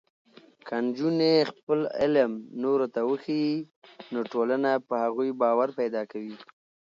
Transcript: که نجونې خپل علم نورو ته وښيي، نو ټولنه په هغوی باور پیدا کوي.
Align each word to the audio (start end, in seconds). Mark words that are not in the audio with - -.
که 0.67 0.75
نجونې 0.85 1.33
خپل 1.51 1.79
علم 2.01 2.31
نورو 2.63 2.85
ته 2.93 3.01
وښيي، 3.09 3.55
نو 4.11 4.19
ټولنه 4.31 4.71
په 4.87 4.95
هغوی 5.03 5.29
باور 5.41 5.69
پیدا 5.79 6.01
کوي. 6.11 6.35